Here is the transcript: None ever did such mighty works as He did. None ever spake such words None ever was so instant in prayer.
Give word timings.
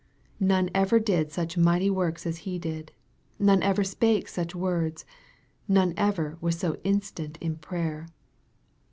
None 0.39 0.71
ever 0.73 0.99
did 0.99 1.31
such 1.31 1.59
mighty 1.59 1.91
works 1.91 2.25
as 2.25 2.37
He 2.37 2.57
did. 2.57 2.91
None 3.37 3.61
ever 3.61 3.83
spake 3.83 4.27
such 4.27 4.55
words 4.55 5.05
None 5.67 5.93
ever 5.95 6.39
was 6.41 6.57
so 6.57 6.77
instant 6.83 7.37
in 7.39 7.57
prayer. 7.57 8.07